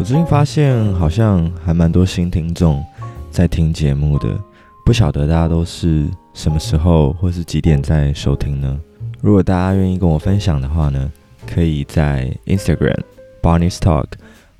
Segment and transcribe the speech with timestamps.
[0.00, 2.82] 我最近发现好像还蛮多新听众
[3.30, 4.34] 在听节目的，
[4.82, 8.80] 不晓得大家都是什么时候或是几点在收听呢？
[9.20, 11.12] 如果大家愿意跟我分享的话呢，
[11.46, 12.98] 可以在 Instagram
[13.42, 14.06] Barney's Talk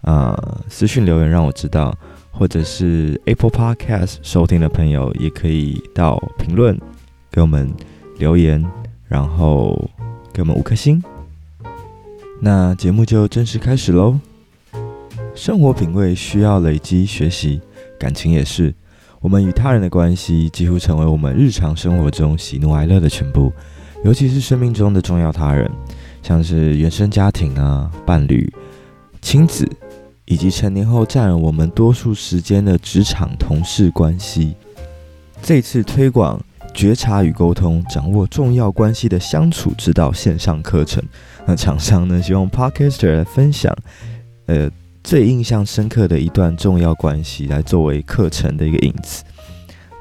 [0.02, 1.96] 啊、私信留言让我知道，
[2.30, 6.78] 或者是 Apple Podcast 收听的朋友也可以到评论
[7.32, 7.72] 给我们
[8.18, 8.62] 留言，
[9.08, 9.90] 然后
[10.34, 11.02] 给我们五颗星。
[12.40, 14.20] 那节目就正式开始喽。
[15.40, 17.62] 生活品味需要累积学习，
[17.98, 18.74] 感情也是。
[19.20, 23.50] 我们与他人的关系几乎成为我们日常生活中喜怒哀乐的全部，
[24.04, 25.70] 尤其是生命中的重要他人，
[26.22, 28.52] 像是原生家庭啊、伴侣、
[29.22, 29.66] 亲子，
[30.26, 34.54] 以及成年后占了我们多数时间的职场同事关系。
[35.40, 36.38] 这次推广
[36.74, 41.02] 觉察与沟通，掌握重要关系的相处之道线上课程，
[41.46, 43.74] 那厂商呢，希望 Podcaster 来分享，
[44.44, 44.70] 呃。
[45.02, 49.24] 最印象深刻的一段重要关系，来作为课程的一个引子。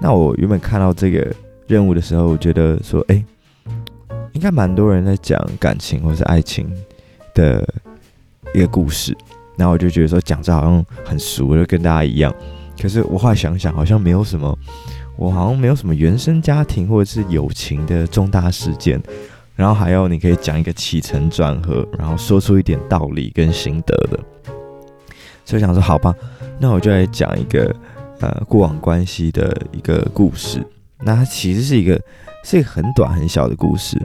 [0.02, 1.34] 那我原本看到这个
[1.68, 3.24] 任务的时候，我觉得说，哎，
[4.34, 6.72] 应该蛮多人在讲感情或是爱情
[7.34, 7.68] 的
[8.54, 9.16] 一个故事。
[9.58, 12.34] 然后我就觉得说，讲这好像很熟，就跟大家一样。
[12.82, 14.58] 可是我后来想想，好像没有什么，
[15.18, 19.02] 我好像没有什么原生家庭或者是友情的重大事件。
[19.56, 24.18] 然后还有，你可以讲一个起承转合，然后说出一点道理跟心得的。
[25.50, 26.14] 所以想说，好吧，
[26.60, 27.76] 那我就来讲一个
[28.20, 30.64] 呃过往关系的一个故事。
[31.00, 32.00] 那它其实是一个
[32.44, 34.00] 是一个很短很小的故事，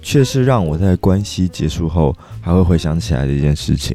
[0.00, 3.92] 却是让我在关系结束后还会回想起来的一件事情。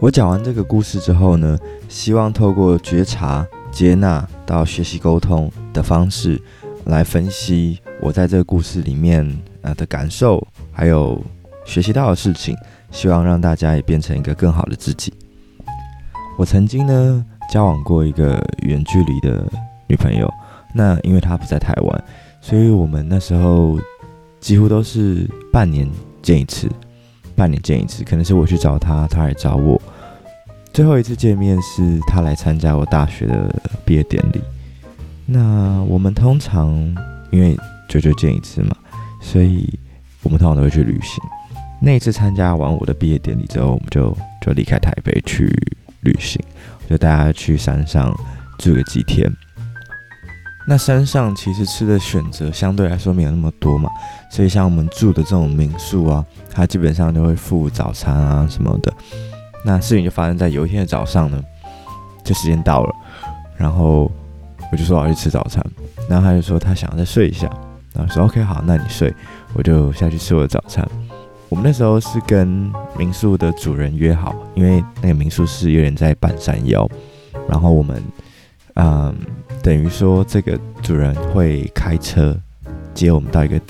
[0.00, 1.56] 我讲完这个故事之后呢，
[1.88, 6.36] 希望透过觉察、接纳到学习沟通的方式
[6.86, 11.22] 来分析我在这个故事里面呃的感受，还有
[11.64, 12.56] 学习到的事情。
[12.90, 15.12] 希望让大家也变成一个更好的自己。
[16.38, 19.46] 我曾经呢交往过一个远距离的
[19.86, 20.32] 女朋友，
[20.74, 22.04] 那因为她不在台湾，
[22.40, 23.78] 所以我们那时候
[24.40, 25.88] 几乎都是半年
[26.22, 26.70] 见一次，
[27.36, 29.80] 半年见一次，可能是我去找她，她来找我。
[30.72, 34.40] 最后一次见面是她来参加我大学的毕业典礼。
[35.26, 36.70] 那我们通常
[37.30, 37.56] 因为
[37.88, 38.74] 久久见一次嘛，
[39.20, 39.78] 所以
[40.22, 41.22] 我们通常都会去旅行。
[41.80, 45.46] 那一次参加完我的毕业典礼之后，我们就就离开台北去
[46.02, 46.38] 旅行，
[46.88, 48.14] 就带他去山上
[48.58, 49.30] 住个几天。
[50.68, 53.90] 那山上其实吃的选择相对来说没有那么多嘛，
[54.30, 58.92] 所以像我们住的这种民宿啊，它基本上就会附早餐啊什么的。
[59.64, 61.42] 那事情就发生在有一天的早上呢，
[62.22, 62.94] 就时间到了，
[63.56, 64.10] 然后
[64.70, 65.64] 我就说我要去吃早餐，
[66.08, 67.50] 然后他就说他想要再睡一下，
[67.94, 69.12] 然后说 OK 好，那你睡，
[69.54, 70.86] 我就下去吃我的早餐。
[71.50, 76.88] 我们那时候是跟民宿的主人约好，因为那个民宿是有点在半山腰，
[77.48, 78.00] 然后我们，
[78.74, 79.12] 嗯，
[79.60, 82.40] 等于说这个主人会开车
[82.94, 83.60] 接我们到一个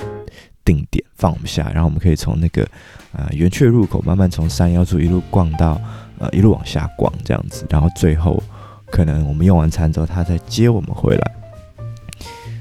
[0.62, 2.69] 定点放我们下，然后我们可以从那个
[3.12, 5.80] 呃园区入口慢慢从山腰处一路逛到
[6.19, 8.42] 呃一路往下逛这样子，然后最后
[8.90, 11.32] 可能我们用完餐之后，他再接我们回来。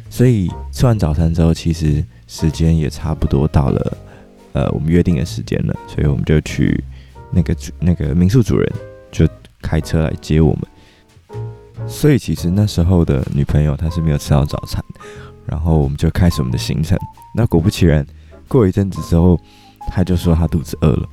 [0.10, 3.98] 所以吃完早餐之后，其实时间也差不多到了。
[4.54, 6.84] 呃，我们约定的时间了，所以我们就去
[7.32, 8.72] 那个主那个民宿主人
[9.12, 9.28] 就
[9.62, 11.88] 开车来接我们。
[11.88, 14.84] 所以其实那时候的女朋友她是没有吃到早餐，
[15.46, 16.98] 然后我们就开始我们的行程。
[17.34, 18.06] 那果不其然，
[18.48, 19.40] 过一阵子之后，
[19.88, 21.08] 她就说她肚子饿了。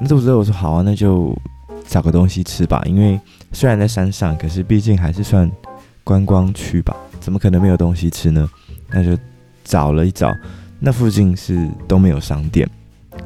[0.00, 1.36] 那肚子饿，我说好啊，那就
[1.86, 2.82] 找个东西吃吧。
[2.86, 3.18] 因为
[3.52, 5.50] 虽然在山上，可是毕竟还是算
[6.04, 8.48] 观光区吧，怎么可能没有东西吃呢？
[8.90, 9.20] 那就
[9.64, 10.32] 找了一找。
[10.80, 12.68] 那附近是都没有商店，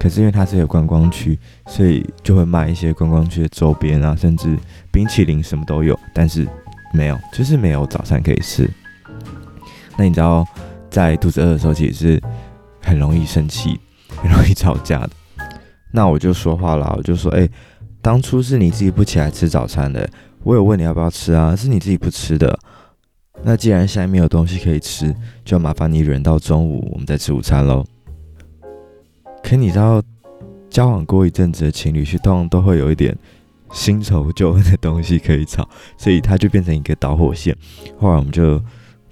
[0.01, 4.57] 可是因为它是有观光区，所以就会卖一些观光区的周边啊，甚至
[4.91, 5.99] 冰淇淋什么都有。
[6.15, 6.49] 但是
[6.95, 8.69] 没有，就是没有早餐可以吃。
[9.97, 10.47] 那你知道，
[10.91, 12.23] 在肚子饿的时候，其实是
[12.81, 13.79] 很容易生气、
[14.17, 15.11] 很容易吵架的。
[15.91, 17.47] 那我就说话了，我就说：“哎，
[18.01, 20.09] 当初是你自己不起来吃早餐的，
[20.43, 22.59] 我有问你要不要吃啊，是你自己不吃的。”
[23.45, 25.13] 那既然现在没有东西可以吃，
[25.45, 27.85] 就麻烦你忍到中午，我们再吃午餐喽。
[29.43, 30.01] 可你知道，
[30.71, 33.17] 交往过一阵子的情侣，是通常都会有一点
[33.73, 35.69] 新仇旧恨的东西可以吵，
[35.99, 37.57] 所以它就变成一个导火线。
[37.99, 38.63] 后来我们就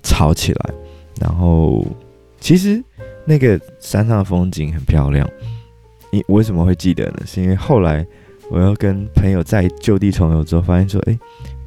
[0.04, 0.74] 吵起来，
[1.20, 1.84] 然后
[2.38, 2.80] 其实
[3.24, 5.28] 那个山上的风景很漂亮。
[6.12, 7.22] 你为什么会记得呢？
[7.26, 8.06] 是因为后来
[8.48, 11.18] 我要跟朋友在就地重游之后，发现说，哎，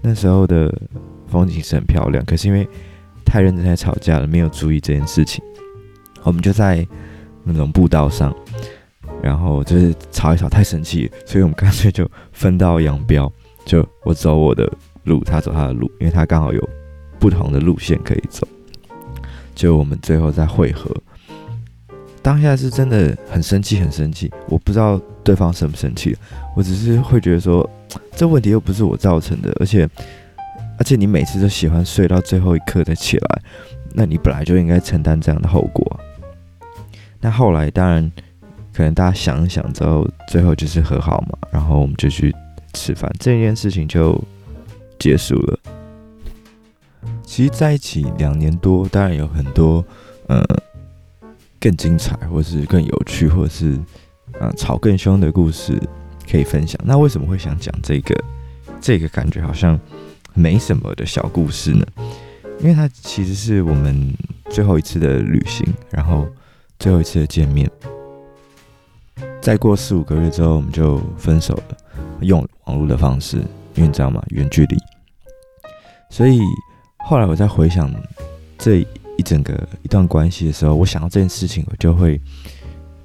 [0.01, 0.73] 那时候的。
[1.33, 2.65] 风景是很漂亮，可是因为
[3.25, 5.43] 太认真在吵架了，没有注意这件事情。
[6.21, 6.87] 我们就在
[7.43, 8.33] 那种步道上，
[9.21, 13.29] 然后就是吵一吵太生气，所以我们干脆就分道扬镳，
[13.65, 14.71] 就我走我的
[15.03, 16.69] 路，他走他的路，因为他刚好有
[17.19, 18.47] 不同的路线可以走，
[19.55, 20.95] 就我们最后再会合。
[22.21, 26.15] 当下是真的很生气，很生气，我不知道对方生不生气，
[26.55, 27.69] 我只是会觉得说，
[28.15, 29.85] 这问题又不是我造成的，而且
[30.77, 33.41] 而且你每次都喜欢睡到最后一刻再起来，
[33.93, 35.99] 那你本来就应该承担这样的后果。
[37.19, 38.11] 那后来当然。
[38.75, 42.35] 可能大家想想之后，最后就是和好嘛，然后我们就去
[42.73, 44.19] 吃饭，这件事情就
[44.97, 45.59] 结束了。
[47.23, 49.85] 其实在一起两年多，当然有很多
[50.25, 50.43] 呃
[51.59, 53.73] 更精彩，或是更有趣，或是
[54.39, 55.79] 啊、呃、吵更凶的故事
[56.27, 56.81] 可以分享。
[56.83, 58.15] 那为什么会想讲这个？
[58.81, 59.79] 这个感觉好像
[60.33, 61.85] 没什么的小故事呢？
[62.59, 64.13] 因为它其实是我们
[64.49, 66.27] 最后一次的旅行，然后
[66.79, 67.69] 最后一次的见面。
[69.41, 71.77] 再过四五个月之后，我们就分手了，
[72.21, 73.37] 用网络的方式，
[73.75, 74.23] 因为你知道吗？
[74.29, 74.77] 远距离。
[76.09, 76.39] 所以
[76.99, 77.93] 后来我在回想
[78.57, 78.77] 这
[79.17, 82.21] 一整个一段关系的时候，我想到这件事情，我就会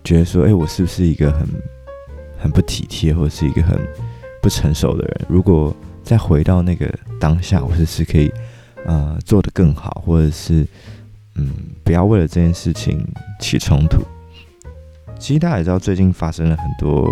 [0.04, 1.48] 觉得说：哎，我是不是一个很
[2.38, 3.76] 很不体贴，或者是一个很
[4.40, 5.26] 不成熟的人？
[5.28, 5.74] 如果
[6.08, 6.90] 再回到那个
[7.20, 8.32] 当下，我是是可以
[8.87, 10.66] 呃做得更好，或者是
[11.34, 11.52] 嗯
[11.84, 13.06] 不要为了这件事情
[13.38, 14.00] 起冲突？
[15.19, 17.06] 其实大家也知道，最近发生了很多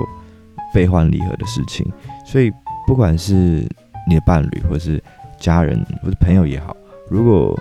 [0.73, 1.87] 悲欢离合的事情，
[2.25, 2.51] 所以
[2.87, 3.69] 不管是
[4.09, 5.03] 你的伴侣，或是
[5.39, 6.75] 家人，或是朋友也好，
[7.11, 7.55] 如果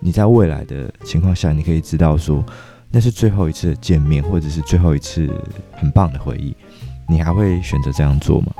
[0.00, 2.42] 你在未来的情况下，你可以知道说
[2.90, 5.28] 那是最后一次的见面，或者是最后一次
[5.72, 6.56] 很棒的回忆，
[7.06, 8.54] 你还会选择这样做吗？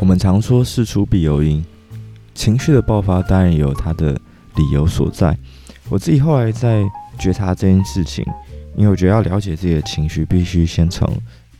[0.00, 1.62] 我们常说事出必有因，
[2.34, 4.12] 情绪的爆发当然有它的
[4.56, 5.36] 理由所在。
[5.90, 6.82] 我自己后来在
[7.18, 8.24] 觉察这件事情。
[8.76, 11.06] 因为我觉得要了解自己的情绪，必须先从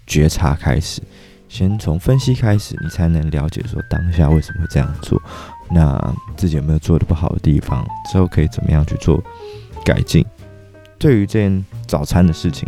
[0.06, 1.02] 觉察开始，
[1.48, 5.20] 先从分析开始，你才能了解说当下为什么会这样做，
[5.68, 9.22] 那自己有没有做的不好的地方，之后可以怎么样去做
[9.84, 10.24] 改进。
[10.98, 12.66] 对于这件早餐的事情，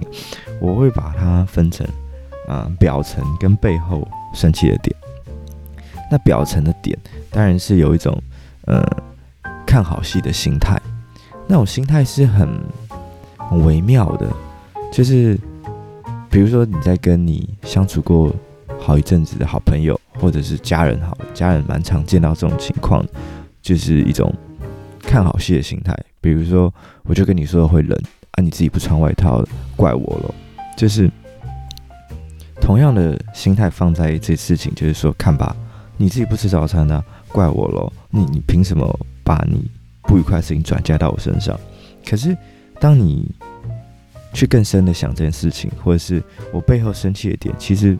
[0.60, 1.86] 我会把它分成
[2.46, 4.94] 啊、表层跟背后生气的点。
[6.12, 6.96] 那表层的点
[7.32, 8.16] 当然是有一种
[8.66, 8.86] 呃
[9.66, 10.78] 看好戏的心态，
[11.48, 12.48] 那种心态是很。
[13.50, 14.26] 很微妙的，
[14.90, 15.38] 就是
[16.30, 18.34] 比如说你在跟你相处过
[18.80, 23.04] 好一阵子的好朋友，或者是家人，好，家人蛮常见到这种情况，
[23.60, 24.32] 就是一种
[25.02, 25.94] 看好戏的心态。
[26.18, 26.72] 比如说，
[27.02, 27.98] 我就跟你说会冷
[28.30, 29.44] 啊，你自己不穿外套，
[29.76, 30.34] 怪我咯。
[30.74, 31.10] 就是
[32.58, 35.54] 同样的心态放在这事情，就是说，看吧，
[35.96, 37.92] 你自己不吃早餐呢，怪我咯。
[38.10, 39.70] 你你凭什么把你
[40.02, 41.58] 不愉快的事情转嫁到我身上？
[42.08, 42.36] 可是。
[42.80, 43.30] 当你
[44.32, 46.20] 去更深的想这件事情，或者是
[46.52, 47.96] 我背后生气的点，其实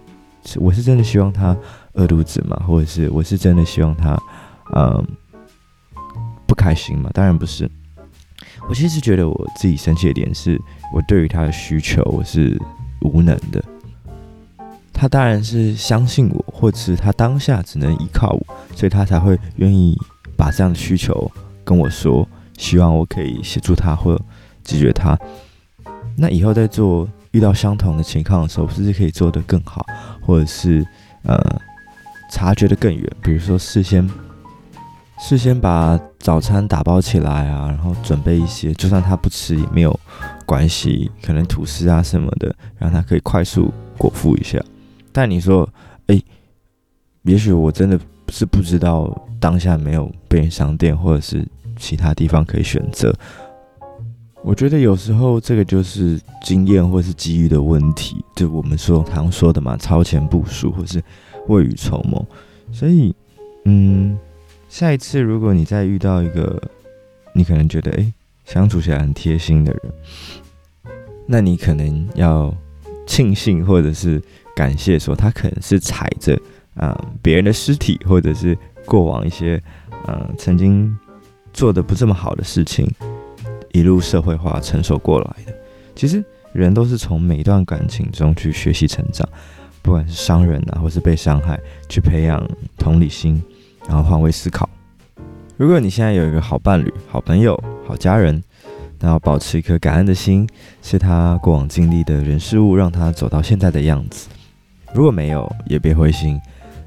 [0.56, 1.56] 我是真的希望他
[1.92, 4.20] 饿肚子嘛，或者是我是真的希望他
[4.74, 5.06] 嗯
[6.48, 7.10] 不开心嘛？
[7.14, 7.70] 当然不是。
[8.68, 10.60] 我其实觉得我自己生气的点是
[10.92, 12.60] 我对于他的需求我是
[13.02, 13.62] 无能的。
[15.02, 18.46] 他当然是相信我，或者是他当下只能依靠我，
[18.76, 19.98] 所以他才会愿意
[20.36, 21.28] 把这样的需求
[21.64, 22.24] 跟我说，
[22.56, 24.16] 希望我可以协助他或。
[24.62, 25.18] 解决他，
[26.16, 29.84] 那以后在做遇到相同的情况的时候，是不是可以做得更好，
[30.20, 30.86] 或者是
[31.24, 31.36] 呃
[32.30, 33.12] 察觉得更远？
[33.24, 34.08] 比如说事先
[35.18, 39.98] 事先把早餐打包起来啊，然后准备一些，就算他不吃也没有
[40.46, 44.56] 关系，可能吐司啊什么的，让他可以快速果腹一下。
[45.12, 45.68] 但你说，
[46.06, 46.20] 哎，
[47.22, 53.14] 也许我真的是不知道当下没有便利商店或者是其他地方可以选择。
[54.42, 61.00] 我觉得有时候这个就是经验或是机遇的问题，就我们说常说的嘛，超前部署或是
[61.46, 62.26] 未雨绸缪。
[62.72, 63.14] 所以，
[63.66, 64.18] 嗯，
[64.68, 66.60] 下一次如果你再遇到一个
[67.34, 68.12] 你可能觉得诶
[68.44, 69.92] 相处起来很贴心的人，
[71.26, 72.52] 那你可能要
[73.06, 74.20] 庆幸或者是
[74.54, 76.38] 感谢，说他可能是踩着
[76.74, 79.62] 啊别人的尸体，或者是过往一些
[80.06, 80.96] 呃曾经
[81.52, 82.90] 做的不这么好的事情。
[83.72, 85.54] 一路社会化成熟过来的，
[85.94, 89.26] 其实人都是从每一段感情中去学习成长，
[89.80, 93.42] 不管是伤人啊，或是被伤害，去培养同理心，
[93.88, 94.68] 然后换位思考。
[95.56, 98.44] 如果你现在有一个好伴侣、好朋友、好家人，
[99.00, 100.46] 那要保持一颗感恩的心，
[100.82, 104.28] 是他过往经历的人事物让他走到现在的样子。
[104.94, 106.40] 如果没有，也别灰心，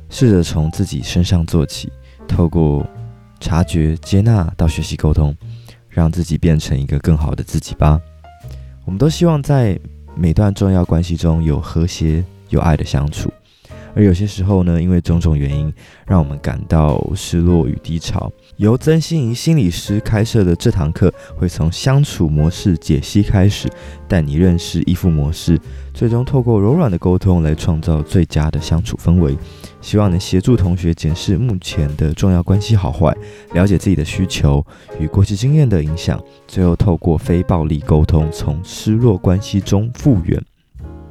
[0.09, 1.91] 试着从自己身上做起，
[2.27, 2.85] 透过
[3.39, 5.35] 察觉、接纳到学习沟通。
[5.87, 7.97] 让自己变成一个更好的自己吧。
[8.83, 9.79] 我们都希望在
[10.13, 13.31] 每段重要关系中有和谐、有爱的相处。
[13.95, 15.73] 而有些时候呢，因为种种原因，
[16.05, 18.31] 让我们感到失落与低潮。
[18.57, 23.69] 由曾心怡心理师开设的这堂课，会从相处模式解析开始，
[24.07, 25.57] 带你认识依附模式，
[25.93, 29.37] 最终透过柔软的沟通来创造最佳的相处氛围。
[29.81, 33.15] 希望能协助同学检视目前的重要关系好坏，
[33.53, 34.65] 了解自己的需求
[34.99, 40.43] 与过去经验的影响，最后透过非暴力沟通，从失落关系中复原。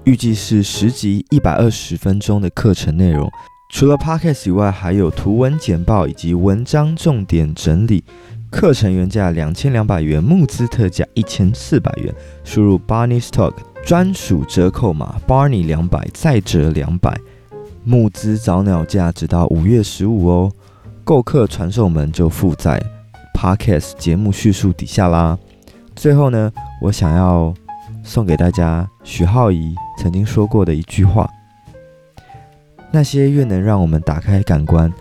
[0.04, 3.26] 预计是十集一百二十分钟的课程内容，
[3.70, 8.04] 除了 Podcast 以外，还有图文简报以及文章重点整理。
[8.50, 17.18] 课程原价两千两百元，募资特价一千四百元，输入 Barney Stock 专属折扣码 Barney 两百再折两百，
[17.82, 20.52] 募资早鸟价直到五月十五哦。
[21.02, 22.78] 购课传授门就附在
[23.34, 25.38] Podcast 节目叙述底下啦。
[25.96, 27.54] 最后呢，我想要。
[28.06, 31.28] 送给大家徐浩宜曾经说过的一句话：
[32.92, 34.92] 那些越能让我们打开感官，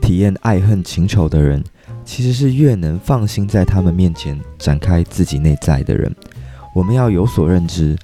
[0.00, 1.62] 体验爱恨情仇的人，
[2.04, 6.14] 其实是越能放心在他们面前展开自己内在的人。
[6.74, 7.96] 我们要有所认知，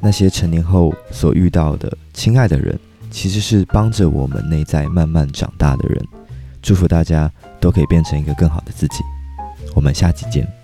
[0.00, 2.78] 那些成年后所遇到的亲爱的人，
[3.10, 6.04] 其实是帮着我们内在慢慢长大的人。
[6.60, 7.30] 祝福大家
[7.60, 8.96] 都可以变成一个更好的自己。
[9.74, 10.57] 我们下期见。